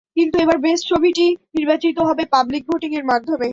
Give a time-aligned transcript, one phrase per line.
[0.17, 1.25] কিন্তু, এবার বেস্ট ছবিটি
[1.55, 3.49] নির্বাচিত হবে পাবলিক ভোটিং এর মাধ্যমে।